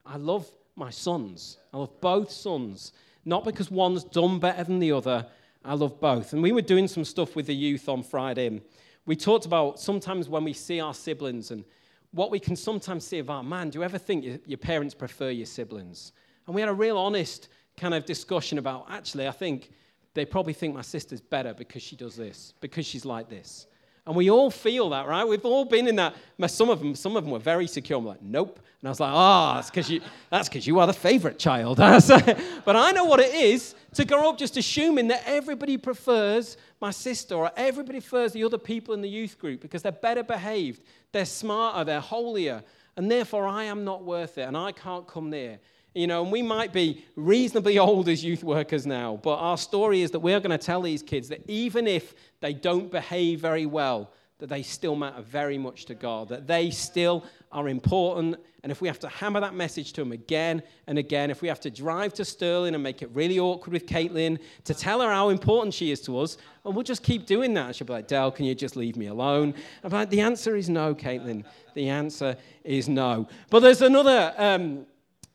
[0.05, 1.59] I love my sons.
[1.72, 2.92] I love both sons.
[3.24, 5.26] Not because one's done better than the other.
[5.64, 6.33] I love both.
[6.33, 8.61] And we were doing some stuff with the youth on Friday.
[9.07, 11.64] We talked about sometimes when we see our siblings and
[12.12, 15.31] what we can sometimes see of our man, do you ever think your parents prefer
[15.31, 16.12] your siblings?
[16.46, 19.70] And we had a real honest kind of discussion about actually, I think
[20.14, 23.66] they probably think my sister's better because she does this, because she's like this.
[24.06, 25.24] And we all feel that, right?
[25.24, 26.14] We've all been in that.
[26.48, 27.98] Some of them, some of them were very secure.
[27.98, 28.58] I'm like, nope.
[28.80, 31.38] And I was like, ah, oh, that's because you, that's because you are the favorite
[31.38, 31.76] child.
[31.78, 36.90] but I know what it is to grow up just assuming that everybody prefers my
[36.90, 40.82] sister or everybody prefers the other people in the youth group because they're better behaved,
[41.12, 42.62] they're smarter, they're holier,
[42.96, 45.58] and therefore I am not worth it and I can't come near.
[45.94, 50.03] You know, and we might be reasonably old as youth workers now, but our story
[50.03, 53.66] is that we're going to tell these kids that even if they don't behave very
[53.66, 58.37] well, that they still matter very much to God, that they still are important.
[58.62, 61.48] And if we have to hammer that message to them again and again, if we
[61.48, 65.11] have to drive to Stirling and make it really awkward with Caitlin to tell her
[65.11, 67.76] how important she is to us, and we'll just keep doing that.
[67.76, 69.55] She'll be like, Dell, can you just leave me alone?
[69.85, 71.44] I'm like, the answer is no, Caitlin.
[71.74, 73.29] The answer is no.
[73.50, 74.35] But there's another.
[74.37, 74.87] Um,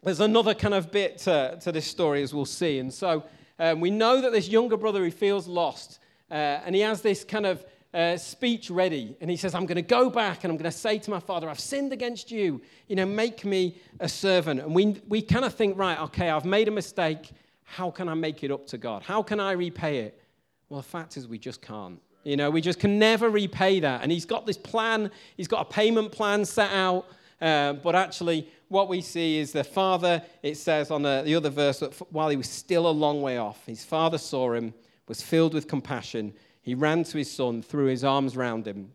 [0.06, 2.78] there's another kind of bit to, to this story, as we'll see.
[2.78, 3.24] And so
[3.58, 6.00] um, we know that this younger brother, he feels lost.
[6.30, 9.18] Uh, and he has this kind of uh, speech ready.
[9.20, 11.20] And he says, I'm going to go back and I'm going to say to my
[11.20, 12.62] father, I've sinned against you.
[12.88, 14.60] You know, make me a servant.
[14.60, 17.32] And we, we kind of think, right, okay, I've made a mistake.
[17.63, 19.02] How can I make it up to God?
[19.02, 20.22] How can I repay it?
[20.70, 22.00] Well, the fact is, we just can't.
[22.24, 24.02] You know, we just can never repay that.
[24.04, 27.06] And he's got this plan, he's got a payment plan set out.
[27.41, 31.49] Uh, but actually, what we see is the father, it says on the, the other
[31.49, 34.73] verse, that while he was still a long way off, his father saw him,
[35.08, 36.34] was filled with compassion.
[36.62, 38.91] He ran to his son, threw his arms round him,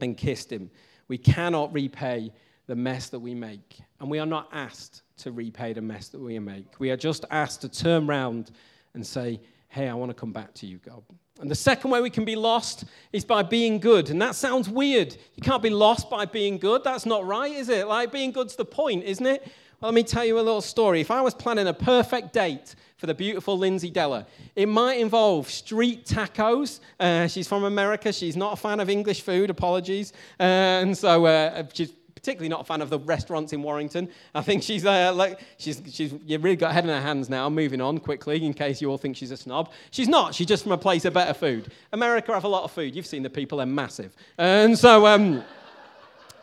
[0.00, 0.70] and kissed him.
[1.08, 2.32] We cannot repay
[2.66, 3.80] the mess that we make.
[4.00, 6.78] And we are not asked to repay the mess that we make.
[6.78, 8.50] We are just asked to turn round
[8.94, 11.02] and say, Hey, I want to come back to you, God.
[11.42, 14.10] And the second way we can be lost is by being good.
[14.10, 15.16] And that sounds weird.
[15.34, 16.84] You can't be lost by being good.
[16.84, 17.88] That's not right, is it?
[17.88, 19.42] Like, being good's the point, isn't it?
[19.80, 21.00] Well, let me tell you a little story.
[21.00, 24.24] If I was planning a perfect date for the beautiful Lindsay Della,
[24.54, 26.78] it might involve street tacos.
[27.00, 28.12] Uh, she's from America.
[28.12, 29.50] She's not a fan of English food.
[29.50, 30.12] Apologies.
[30.38, 34.08] Uh, and so uh, she's particularly not a fan of the restaurants in Warrington.
[34.32, 37.28] I think she's uh, like she's she's you've really got a head in her hands
[37.28, 37.48] now.
[37.50, 39.72] moving on quickly in case you all think she's a snob.
[39.90, 40.32] She's not.
[40.32, 41.72] She's just from a place of better food.
[41.92, 42.94] America have a lot of food.
[42.94, 44.14] You've seen the people; they're massive.
[44.38, 45.06] And so.
[45.06, 45.42] Um,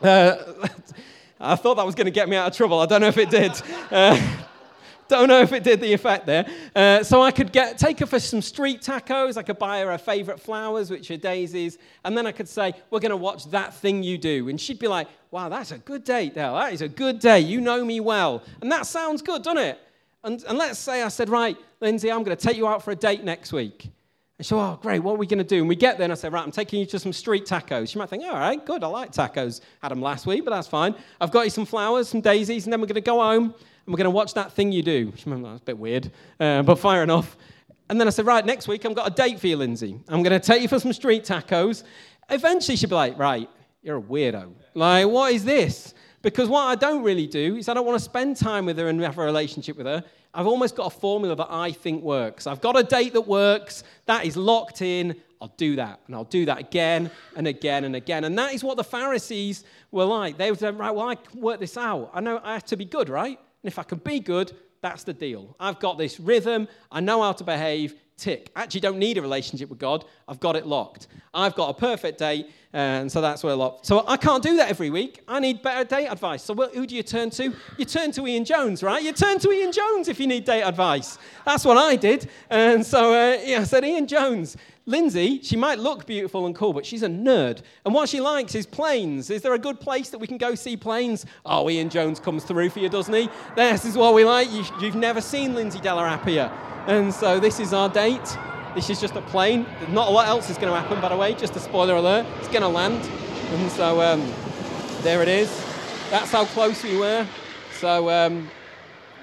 [0.02, 0.36] uh,
[1.42, 2.80] I thought that was going to get me out of trouble.
[2.80, 3.52] I don't know if it did.
[3.90, 4.20] Uh,
[5.10, 6.46] don't know if it did the effect there.
[6.74, 9.36] Uh, so I could get, take her for some street tacos.
[9.36, 11.78] I could buy her her favorite flowers, which are daisies.
[12.04, 14.48] And then I could say, We're going to watch that thing you do.
[14.48, 16.54] And she'd be like, Wow, that's a good date, Dale.
[16.54, 17.40] That is a good day.
[17.40, 18.42] You know me well.
[18.60, 19.78] And that sounds good, doesn't it?
[20.24, 22.90] And, and let's say I said, Right, Lindsay, I'm going to take you out for
[22.90, 23.90] a date next week.
[24.38, 25.58] And she Oh, great, what are we going to do?
[25.58, 27.90] And we get there, and I said, Right, I'm taking you to some street tacos.
[27.90, 29.60] She might think, All right, good, I like tacos.
[29.82, 30.94] Had them last week, but that's fine.
[31.20, 33.54] I've got you some flowers, some daisies, and then we're going to go home
[33.86, 35.12] and we're going to watch that thing you do.
[35.26, 37.36] Went, That's a bit weird, uh, but fair enough.
[37.88, 39.98] And then I said, Right, next week I've got a date for you, Lindsay.
[40.08, 41.82] I'm going to take you for some street tacos.
[42.28, 43.48] Eventually, she'd be like, Right,
[43.82, 44.52] you're a weirdo.
[44.74, 45.94] Like, what is this?
[46.22, 48.88] Because what I don't really do is I don't want to spend time with her
[48.88, 50.04] and have a relationship with her.
[50.34, 52.46] I've almost got a formula that I think works.
[52.46, 55.16] I've got a date that works, that is locked in.
[55.40, 56.00] I'll do that.
[56.06, 58.24] And I'll do that again and again and again.
[58.24, 60.36] And that is what the Pharisees were like.
[60.36, 62.10] They were say, right, well, I work this out.
[62.12, 63.40] I know I have to be good, right?
[63.62, 65.54] And if I can be good, that's the deal.
[65.60, 66.68] I've got this rhythm.
[66.90, 67.94] I know how to behave.
[68.16, 68.50] Tick.
[68.54, 70.04] Actually don't need a relationship with God.
[70.28, 71.06] I've got it locked.
[71.32, 73.86] I've got a perfect date, and so that's where I locked.
[73.86, 75.22] So I can't do that every week.
[75.26, 76.42] I need better date advice.
[76.42, 77.54] So who do you turn to?
[77.78, 79.02] You turn to Ian Jones, right?
[79.02, 81.16] You turn to Ian Jones if you need date advice.
[81.46, 82.28] That's what I did.
[82.50, 84.58] And so uh, yeah, I said, Ian Jones,
[84.90, 87.62] Lindsay, she might look beautiful and cool, but she's a nerd.
[87.84, 89.30] And what she likes is planes.
[89.30, 91.24] Is there a good place that we can go see planes?
[91.46, 93.30] Oh, Ian Jones comes through for you, doesn't he?
[93.56, 94.50] This is what we like.
[94.50, 96.50] You, have never seen Lindsay Della happier.
[96.86, 98.36] And so this is our date.
[98.74, 99.66] This is just a plane.
[99.88, 101.34] Not a lot else is going to happen, by the way.
[101.34, 102.26] Just a spoiler alert.
[102.38, 103.02] It's going to land.
[103.52, 104.32] And so um,
[105.02, 105.48] there it is.
[106.10, 107.26] That's how close we were.
[107.74, 108.50] So um,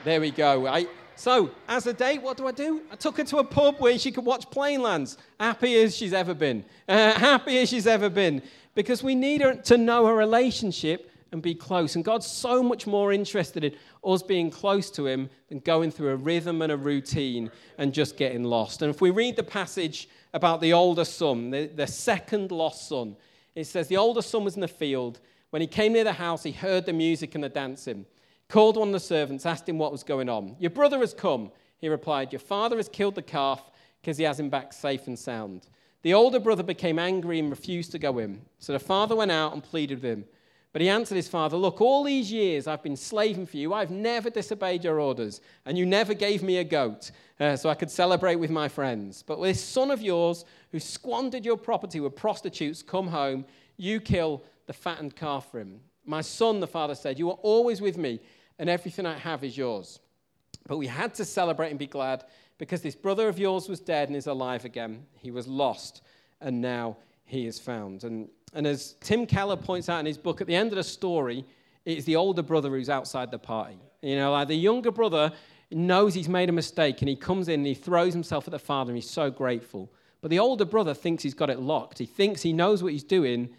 [0.04, 0.68] there we go.
[0.68, 2.84] I, so, as a date, what do I do?
[2.92, 5.18] I took her to a pub where she could watch Planelands.
[5.40, 6.64] Happy as she's ever been.
[6.88, 8.44] Uh, happy as she's ever been.
[8.76, 11.96] Because we need her to know her relationship and be close.
[11.96, 13.76] And God's so much more interested in
[14.06, 17.50] us being close to Him than going through a rhythm and a routine
[17.80, 18.84] and just getting lost.
[18.84, 23.16] And if we read the passage about the older son, the, the second lost son,
[23.56, 25.20] it says, The older son was in the field.
[25.50, 28.06] When he came near the house, he heard the music and the dancing
[28.50, 30.56] called one of the servants, asked him what was going on.
[30.60, 31.52] Your brother has come.
[31.80, 33.62] He replied, Your father has killed the calf
[34.02, 35.68] because he has him back safe and sound.
[36.04, 38.42] The older brother became angry and refused to go in.
[38.60, 40.26] So the father went out and pleaded with him.
[40.74, 43.74] But he answered his father, Look, all these years I've been slaving for you.
[43.74, 47.76] I've never disobeyed your orders, and you never gave me a goat uh, so I
[47.76, 49.24] could celebrate with my friends.
[49.24, 53.46] But this son of yours, who squandered your property with prostitutes, come home,
[53.78, 55.80] you kill the fattened calf for him.
[56.06, 58.20] My son, the father said, You are always with me
[58.60, 60.00] and everything I have is yours.
[60.68, 62.26] But we had to celebrate and be glad
[62.58, 65.06] because this brother of yours was dead and is alive again.
[65.22, 66.02] He was lost
[66.42, 68.04] and now he is found.
[68.04, 70.84] And, and as Tim Keller points out in his book, at the end of the
[70.84, 71.46] story,
[71.86, 73.80] it's the older brother who's outside the party.
[74.02, 75.32] You know, like the younger brother
[75.72, 78.60] knows he's made a mistake and he comes in and he throws himself at the
[78.60, 79.92] father and he's so grateful.
[80.22, 82.00] But the older brother thinks he's got it locked.
[82.00, 83.50] He thinks he knows what he's doing,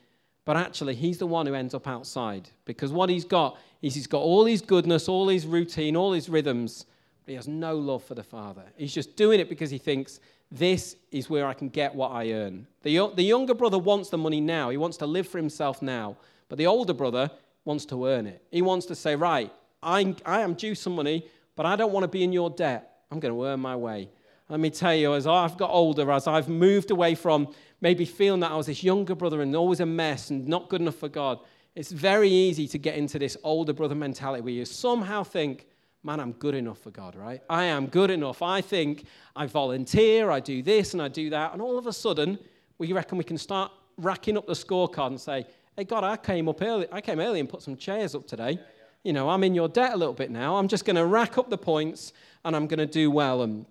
[0.48, 4.06] but actually he's the one who ends up outside because what he's got is he's
[4.06, 6.86] got all his goodness, all his routine, all his rhythms,
[7.26, 8.62] but he has no love for the Father.
[8.78, 12.32] He's just doing it because he thinks, this is where I can get what I
[12.32, 12.66] earn.
[12.82, 16.16] The, the younger brother wants the money now, he wants to live for himself now,
[16.48, 17.30] but the older brother
[17.66, 18.42] wants to earn it.
[18.50, 22.04] He wants to say, right, I, I am due some money, but I don't want
[22.04, 23.00] to be in your debt.
[23.10, 24.08] I'm going to earn my way.
[24.48, 27.48] Let me tell you, as I've got older, as I've moved away from
[27.82, 30.80] maybe feeling that I was this younger brother and always a mess and not good
[30.80, 31.40] enough for God,
[31.74, 35.66] it's very easy to get into this older brother mentality where you somehow think,
[36.02, 37.42] man, I'm good enough for God, right?
[37.50, 38.40] I am good enough.
[38.40, 39.04] I think
[39.36, 41.52] I volunteer, I do this and I do that.
[41.52, 42.38] And all of a sudden,
[42.78, 46.48] we reckon we can start racking up the scorecard and say, hey, God, I came
[46.48, 46.86] up early.
[46.90, 48.58] I came early and put some chairs up today.
[49.04, 50.56] You know, I'm in your debt a little bit now.
[50.56, 52.12] I'm just going to rack up the points
[52.44, 53.42] and I'm going to do well.
[53.42, 53.66] And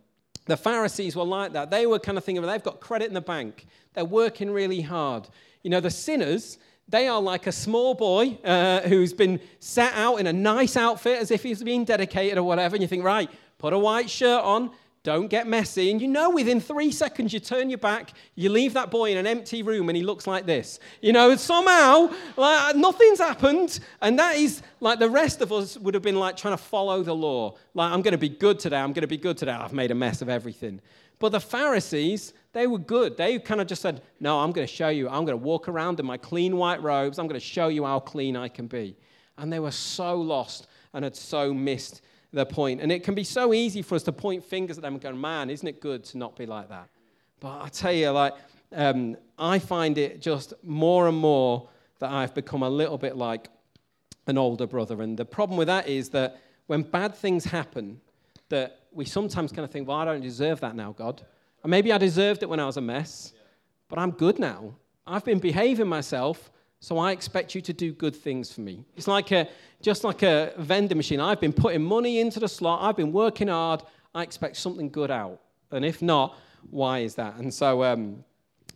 [0.48, 1.70] the Pharisees were like that.
[1.70, 3.68] They were kind of thinking, they've got credit in the bank.
[3.94, 5.28] They're working really hard.
[5.64, 6.58] You know, the sinners,
[6.88, 11.20] they are like a small boy uh, who's been set out in a nice outfit
[11.20, 12.76] as if he's been dedicated or whatever.
[12.76, 14.72] And you think, right, put a white shirt on,
[15.08, 15.90] don't get messy.
[15.90, 19.18] And you know, within three seconds, you turn your back, you leave that boy in
[19.18, 20.82] an empty room, and he looks like this.
[21.02, 23.80] You know, somehow, like, nothing's happened.
[24.02, 27.04] And that is like the rest of us would have been like trying to follow
[27.04, 27.56] the law.
[27.74, 29.54] Like, I'm going to be good today, I'm going to be good today.
[29.54, 30.82] I've made a mess of everything.
[31.20, 33.16] But the Pharisees, they were good.
[33.16, 35.08] They kind of just said, No, I'm going to show you.
[35.08, 37.18] I'm going to walk around in my clean white robes.
[37.18, 38.98] I'm going to show you how clean I can be.
[39.38, 42.02] And they were so lost and had so missed
[42.34, 42.82] their point.
[42.82, 45.14] And it can be so easy for us to point fingers at them and go,
[45.14, 46.90] man, isn't it good to not be like that?
[47.40, 48.34] But I tell you, like,
[48.76, 53.50] um, I find it just more and more that I've become a little bit like
[54.28, 55.02] an older brother.
[55.02, 58.02] And the problem with that is that when bad things happen,
[58.50, 61.22] that we sometimes kind of think, well, I don't deserve that now, God.
[61.64, 63.34] And maybe I deserved it when I was a mess,
[63.90, 64.76] but I'm good now.
[65.06, 68.86] I've been behaving myself, so I expect you to do good things for me.
[68.96, 69.48] It's like a,
[69.82, 71.20] just like a vending machine.
[71.20, 75.12] I've been putting money into the slot, I've been working hard, I expect something good
[75.12, 75.42] out.
[75.72, 76.38] And if not,
[76.70, 77.36] why is that?
[77.36, 78.24] And so, um,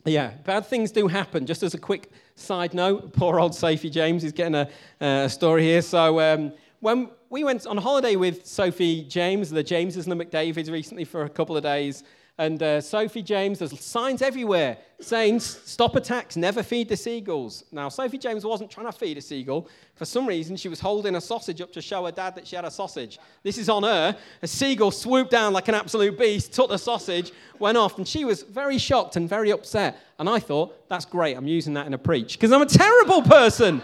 [0.05, 1.45] yeah, bad things do happen.
[1.45, 5.63] Just as a quick side note, poor old Sophie James is getting a, a story
[5.63, 5.81] here.
[5.81, 10.71] So, um, when we went on holiday with Sophie James, the Jameses and the McDavids
[10.71, 12.03] recently for a couple of days,
[12.41, 17.65] and uh, Sophie James, there's signs everywhere saying, stop attacks, never feed the seagulls.
[17.71, 19.69] Now, Sophie James wasn't trying to feed a seagull.
[19.93, 22.55] For some reason, she was holding a sausage up to show her dad that she
[22.55, 23.19] had a sausage.
[23.43, 24.17] This is on her.
[24.41, 28.25] A seagull swooped down like an absolute beast, took the sausage, went off, and she
[28.25, 29.99] was very shocked and very upset.
[30.17, 33.21] And I thought, that's great, I'm using that in a preach, because I'm a terrible
[33.21, 33.83] person.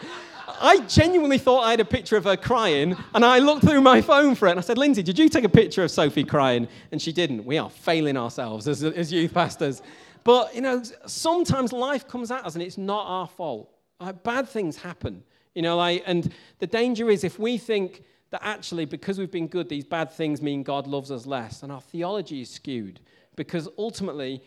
[0.59, 4.01] I genuinely thought I had a picture of her crying, and I looked through my
[4.01, 6.67] phone for it, and I said, Lindsay, did you take a picture of Sophie crying?
[6.91, 7.45] And she didn't.
[7.45, 9.81] We are failing ourselves as, as youth pastors.
[10.23, 13.69] But, you know, sometimes life comes at us, and it's not our fault.
[13.99, 15.23] Like, bad things happen,
[15.55, 19.47] you know, like, and the danger is if we think that actually, because we've been
[19.47, 22.99] good, these bad things mean God loves us less, and our theology is skewed.
[23.35, 24.43] Because ultimately,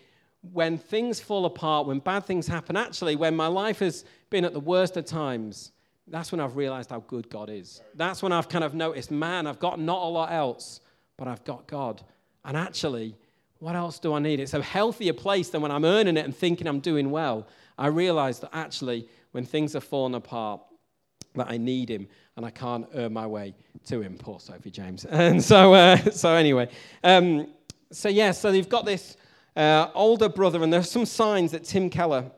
[0.53, 4.53] when things fall apart, when bad things happen, actually, when my life has been at
[4.53, 5.73] the worst of times,
[6.11, 7.81] that's when I've realized how good God is.
[7.95, 10.81] That's when I've kind of noticed, man, I've got not a lot else,
[11.17, 12.03] but I've got God.
[12.45, 13.17] And actually,
[13.61, 14.41] what else do I need?
[14.41, 17.47] It's a healthier place than when I'm earning it and thinking I'm doing well.
[17.79, 20.61] I realize that actually, when things are falling apart,
[21.37, 23.55] that I need Him and I can't earn my way
[23.87, 24.17] to Him.
[24.19, 25.05] Poor Sophie James.
[25.11, 26.69] And so, uh, so anyway,
[27.05, 27.47] um,
[27.93, 29.17] so yeah, so you've got this
[29.55, 32.31] uh, older brother, and there's some signs that Tim Keller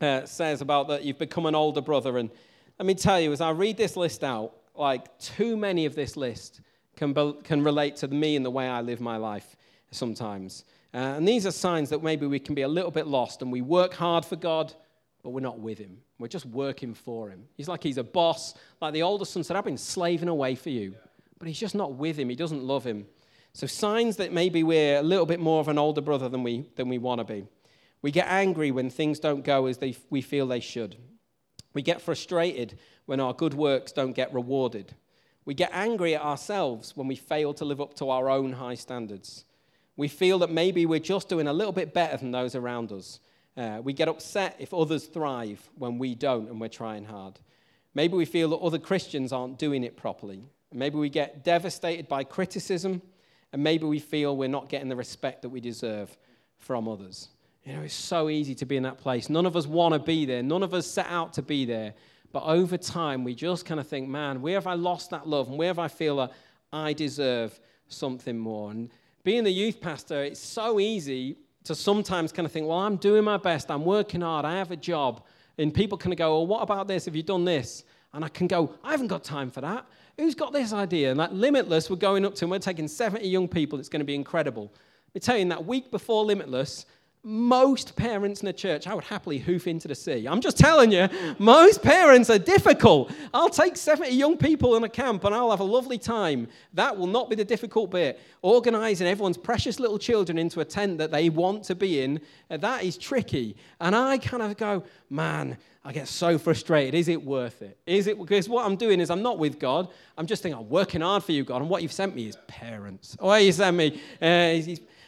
[0.00, 2.30] uh, says about that you've become an older brother, and
[2.78, 6.16] let me tell you, as I read this list out, like too many of this
[6.16, 6.60] list
[6.96, 9.56] can, be, can relate to me and the way I live my life
[9.90, 10.64] sometimes.
[10.92, 13.50] Uh, and these are signs that maybe we can be a little bit lost and
[13.50, 14.72] we work hard for God,
[15.22, 15.98] but we're not with Him.
[16.18, 17.44] We're just working for Him.
[17.56, 18.54] He's like He's a boss.
[18.80, 20.94] Like the older son said, I've been slaving away for you.
[21.38, 22.28] But He's just not with Him.
[22.28, 23.06] He doesn't love Him.
[23.52, 26.68] So, signs that maybe we're a little bit more of an older brother than we,
[26.74, 27.46] than we want to be.
[28.02, 30.96] We get angry when things don't go as they, we feel they should.
[31.74, 34.94] We get frustrated when our good works don't get rewarded.
[35.44, 38.76] We get angry at ourselves when we fail to live up to our own high
[38.76, 39.44] standards.
[39.96, 43.20] We feel that maybe we're just doing a little bit better than those around us.
[43.56, 47.38] Uh, we get upset if others thrive when we don't and we're trying hard.
[47.94, 50.48] Maybe we feel that other Christians aren't doing it properly.
[50.72, 53.00] Maybe we get devastated by criticism,
[53.52, 56.16] and maybe we feel we're not getting the respect that we deserve
[56.58, 57.28] from others.
[57.64, 59.30] You know, it's so easy to be in that place.
[59.30, 60.42] None of us want to be there.
[60.42, 61.94] None of us set out to be there.
[62.30, 65.48] But over time, we just kind of think, man, where have I lost that love?
[65.48, 66.32] And where have I feel that
[66.72, 68.70] I deserve something more?
[68.70, 68.90] And
[69.22, 73.24] being the youth pastor, it's so easy to sometimes kind of think, well, I'm doing
[73.24, 73.70] my best.
[73.70, 74.44] I'm working hard.
[74.44, 75.22] I have a job.
[75.56, 77.06] And people kind of go, well, what about this?
[77.06, 77.84] Have you done this?
[78.12, 79.86] And I can go, I haven't got time for that.
[80.18, 81.10] Who's got this idea?
[81.10, 83.78] And like Limitless, we're going up to, and we're taking 70 young people.
[83.78, 84.72] It's going to be incredible.
[85.16, 86.86] I tell you, that week before Limitless,
[87.26, 90.26] most parents in the church, I would happily hoof into the sea.
[90.28, 91.08] I'm just telling you,
[91.38, 93.10] most parents are difficult.
[93.32, 96.48] I'll take 70 young people in a camp and I'll have a lovely time.
[96.74, 98.20] That will not be the difficult bit.
[98.42, 102.58] Organizing everyone's precious little children into a tent that they want to be in, uh,
[102.58, 103.56] that is tricky.
[103.80, 106.94] And I kind of go, man, I get so frustrated.
[106.94, 107.78] Is it worth it?
[107.86, 109.88] Is it because what I'm doing is I'm not with God.
[110.18, 111.62] I'm just thinking, I'm working hard for you, God.
[111.62, 113.16] And what you've sent me is parents.
[113.18, 113.98] Oh, you sent me.
[114.20, 114.60] Uh,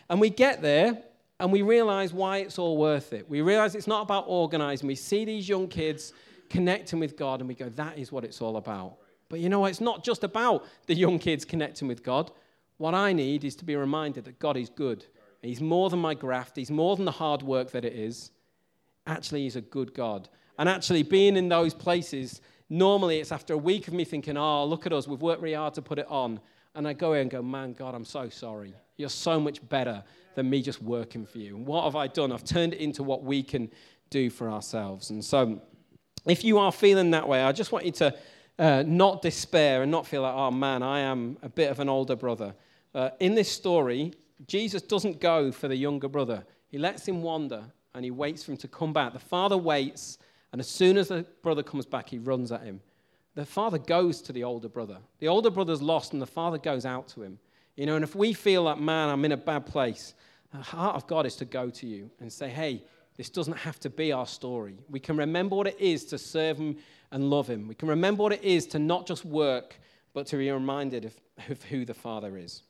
[0.09, 1.03] and we get there
[1.39, 3.29] and we realize why it's all worth it.
[3.29, 4.87] We realize it's not about organizing.
[4.87, 6.13] We see these young kids
[6.49, 8.97] connecting with God and we go, that is what it's all about.
[9.29, 9.71] But you know what?
[9.71, 12.31] It's not just about the young kids connecting with God.
[12.79, 15.05] What I need is to be reminded that God is good.
[15.43, 18.31] He's more than my graft, He's more than the hard work that it is.
[19.07, 20.29] Actually, He's a good God.
[20.59, 24.65] And actually, being in those places, normally it's after a week of me thinking, oh,
[24.65, 26.41] look at us, we've worked really hard to put it on.
[26.77, 28.75] And I go in and go, man, God, I'm so sorry.
[28.97, 30.05] You're so much better
[30.35, 31.57] than me just working for you.
[31.57, 32.31] And what have I done?
[32.31, 33.71] I've turned it into what we can
[34.11, 35.11] do for ourselves.
[35.11, 35.61] And so,
[36.27, 38.15] if you are feeling that way, I just want you to
[38.59, 41.89] uh, not despair and not feel like, oh man, I am a bit of an
[41.89, 42.55] older brother.
[42.95, 44.13] Uh, in this story,
[44.47, 47.65] Jesus doesn't go for the younger brother, he lets him wander
[47.95, 49.15] and he waits for him to come back.
[49.15, 50.19] The father waits,
[50.53, 52.81] and as soon as the brother comes back, he runs at him.
[53.37, 54.97] The father goes to the older brother.
[55.21, 57.39] The older brother's lost, and the father goes out to him.
[57.77, 60.15] You know, and if we feel like, man, I'm in a bad place,
[60.51, 62.83] the heart of God is to go to you and say, hey,
[63.19, 64.79] this doesn't have to be our story.
[64.89, 66.79] We can remember what it is to serve Him
[67.13, 67.69] and love Him.
[67.69, 69.79] We can remember what it is to not just work,
[70.15, 71.15] but to be reminded of,
[71.51, 72.63] of who the Father is.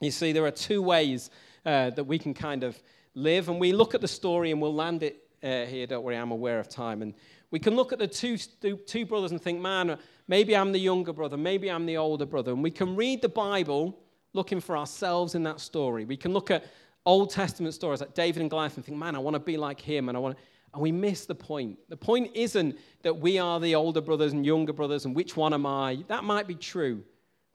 [0.00, 1.30] You see, there are two ways
[1.66, 2.80] uh, that we can kind of
[3.14, 5.86] live, and we look at the story and we'll land it uh, here.
[5.86, 7.02] Don't worry, I'm aware of time.
[7.02, 7.14] And
[7.50, 11.12] we can look at the two, two brothers and think, man, maybe I'm the younger
[11.12, 12.52] brother, maybe I'm the older brother.
[12.52, 13.98] And we can read the Bible
[14.34, 16.04] looking for ourselves in that story.
[16.04, 16.64] We can look at
[17.06, 19.80] Old Testament stories like David and Goliath and think, man, I want to be like
[19.80, 20.36] him, and I want
[20.74, 21.78] and we miss the point.
[21.88, 25.54] The point isn't that we are the older brothers and younger brothers, and which one
[25.54, 26.04] am I?
[26.08, 27.02] That might be true.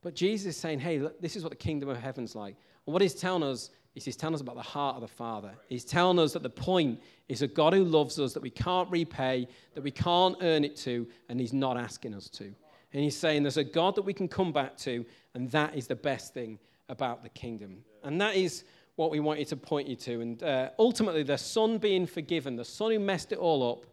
[0.01, 2.55] But Jesus is saying, hey, look, this is what the kingdom of heaven's like.
[2.85, 5.51] And what he's telling us is he's telling us about the heart of the Father.
[5.69, 8.89] He's telling us that the point is a God who loves us, that we can't
[8.89, 12.45] repay, that we can't earn it to, and he's not asking us to.
[12.45, 15.87] And he's saying there's a God that we can come back to, and that is
[15.87, 17.83] the best thing about the kingdom.
[18.03, 18.63] And that is
[18.95, 20.21] what we want you to point you to.
[20.21, 23.85] And uh, ultimately, the son being forgiven, the son who messed it all up,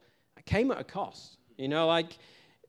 [0.44, 1.38] came at a cost.
[1.57, 2.18] You know, like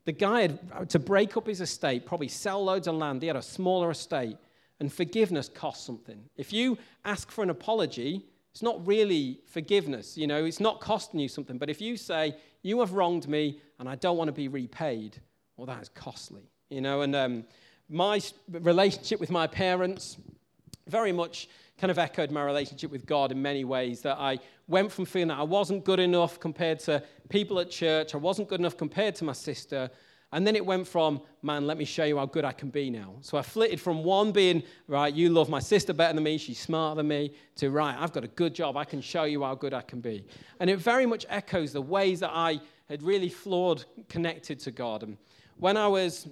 [0.06, 3.22] the guy had to break up his estate, probably sell loads of land.
[3.22, 4.38] He had a smaller estate,
[4.82, 6.20] and forgiveness costs something.
[6.36, 6.76] If you
[7.06, 10.18] ask for an apology, it's not really forgiveness.
[10.18, 11.60] You know, it's not costing you something.
[11.60, 15.22] But if you say, You have wronged me and I don't want to be repaid,
[15.56, 16.50] well, that is costly.
[16.70, 17.44] You know, and um,
[17.90, 20.18] my relationship with my parents,
[20.88, 24.02] very much kind of echoed my relationship with God in many ways.
[24.02, 28.16] That I went from feeling that I wasn't good enough compared to people at church,
[28.16, 29.92] I wasn't good enough compared to my sister.
[30.34, 32.90] And then it went from, man, let me show you how good I can be
[32.90, 33.16] now.
[33.22, 36.60] So I flitted from one being, right, you love my sister better than me, she's
[36.60, 39.56] smarter than me, to, right, I've got a good job, I can show you how
[39.56, 40.24] good I can be.
[40.60, 45.04] And it very much echoes the ways that I had really flawed connected to God.
[45.04, 45.18] And
[45.58, 46.28] when I was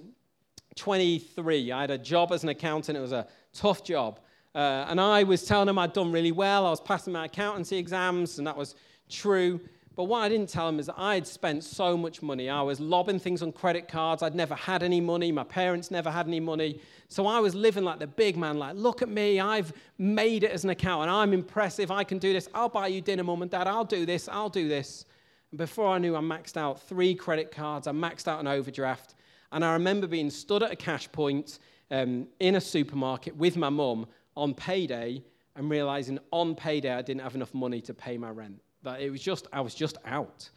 [0.76, 4.20] 23, I had a job as an accountant, it was a tough job.
[4.54, 6.66] Uh, and I was telling him I'd done really well.
[6.66, 8.74] I was passing my accountancy exams, and that was
[9.08, 9.60] true.
[9.96, 12.48] But what I didn't tell him is I had spent so much money.
[12.48, 14.22] I was lobbing things on credit cards.
[14.22, 15.32] I'd never had any money.
[15.32, 16.80] My parents never had any money.
[17.08, 19.40] So I was living like the big man, like, look at me.
[19.40, 21.10] I've made it as an accountant.
[21.10, 21.90] I'm impressive.
[21.90, 22.48] I can do this.
[22.54, 23.66] I'll buy you dinner, mum and dad.
[23.66, 24.28] I'll do this.
[24.28, 25.06] I'll do this.
[25.50, 27.88] And before I knew, I maxed out three credit cards.
[27.88, 29.16] I maxed out an overdraft.
[29.50, 31.58] And I remember being stood at a cash point
[31.90, 35.24] um, in a supermarket with my mum on payday
[35.56, 38.60] and realizing on payday I didn't have enough money to pay my rent.
[38.82, 40.48] That it was just, I was just out.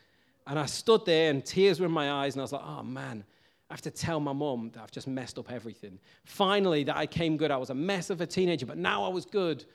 [0.48, 2.84] And I stood there and tears were in my eyes and I was like, oh
[2.84, 3.24] man,
[3.70, 6.00] I have to tell my mum that I've just messed up everything.
[6.26, 7.50] Finally, that I came good.
[7.52, 9.66] I was a mess of a teenager, but now I was good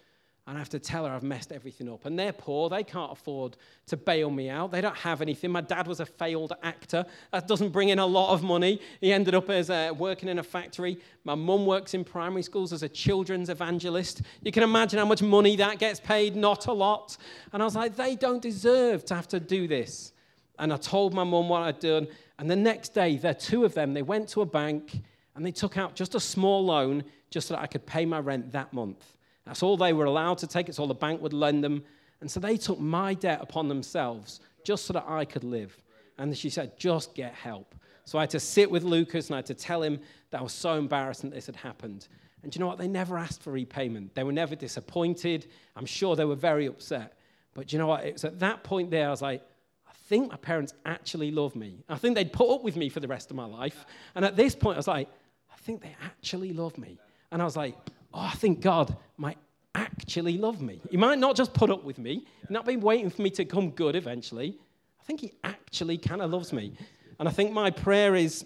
[0.49, 2.07] and I have to tell her I've messed everything up.
[2.07, 4.73] And they're poor, they can't afford to bail me out.
[4.73, 5.51] They don't have anything.
[5.51, 7.05] My dad was a failed actor.
[7.33, 8.81] That doesn't bring in a lot of money.
[9.03, 11.01] He ended up as a, working in a factory.
[11.25, 14.23] My mum works in primary schools as a children's evangelist.
[14.43, 17.19] You can imagine how much money that gets paid, not a lot.
[17.53, 20.15] And I was like, they don't deserve to have to do this.
[20.59, 22.09] And I told my mum what I'd done.
[22.39, 25.03] And the next day, the two of them, they went to a bank
[25.37, 28.19] and they took out just a small loan just so that I could pay my
[28.19, 29.05] rent that month.
[29.49, 30.69] That's all they were allowed to take.
[30.69, 31.83] It's all the bank would lend them.
[32.21, 35.75] And so they took my debt upon themselves just so that I could live.
[36.19, 37.75] And she said, just get help.
[38.05, 40.43] So I had to sit with Lucas and I had to tell him that I
[40.43, 42.09] was so embarrassed that this had happened.
[42.43, 42.77] And you know what?
[42.77, 44.15] They never asked for repayment.
[44.15, 45.47] They were never disappointed.
[45.77, 47.15] I'm sure they were very upset.
[47.55, 48.05] But you know what?
[48.05, 49.43] It was at that point there, I was like,
[49.89, 51.85] I think my parents actually love me.
[51.89, 53.87] I think they'd put up with me for the rest of my life.
[54.15, 55.09] And at this point, I was like,
[55.51, 56.99] I think they actually love me.
[57.33, 57.75] And I was like,
[58.15, 59.39] oh, I think God might
[59.75, 60.81] actually love me.
[60.91, 63.71] He might not just put up with me, not be waiting for me to come
[63.71, 64.59] good eventually.
[65.01, 66.73] I think he actually kind of loves me.
[67.19, 68.45] And I think my prayer is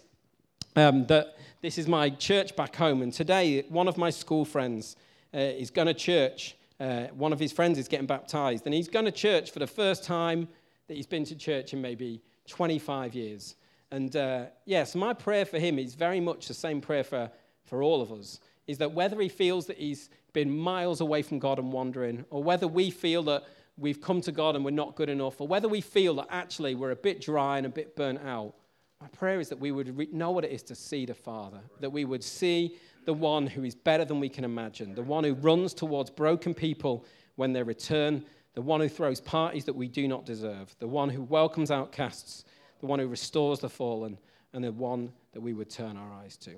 [0.76, 3.02] um, that this is my church back home.
[3.02, 4.96] And today, one of my school friends
[5.34, 6.56] uh, is going to church.
[6.80, 8.66] Uh, one of his friends is getting baptized.
[8.66, 10.48] And he's going to church for the first time
[10.88, 13.56] that he's been to church in maybe 25 years.
[13.90, 17.04] And uh, yes, yeah, so my prayer for him is very much the same prayer
[17.04, 17.30] for,
[17.64, 21.38] for all of us is that whether he feels that he's been miles away from
[21.38, 23.44] God and wandering, or whether we feel that
[23.76, 26.74] we've come to God and we're not good enough, or whether we feel that actually
[26.74, 28.54] we're a bit dry and a bit burnt out,
[29.00, 31.60] My prayer is that we would re- know what it is to see the Father,
[31.80, 35.24] that we would see the one who is better than we can imagine, the one
[35.24, 37.04] who runs towards broken people
[37.34, 41.08] when they return, the one who throws parties that we do not deserve, the one
[41.08, 42.44] who welcomes outcasts,
[42.78, 44.16] the one who restores the fallen,
[44.52, 46.52] and the one that we would turn our eyes to.